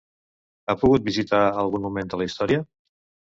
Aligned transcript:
Ha 0.69 0.75
pogut 0.83 1.03
visitar 1.09 1.41
algun 1.63 1.85
moment 1.87 2.11
de 2.15 2.21
la 2.23 2.27
història? 2.31 2.65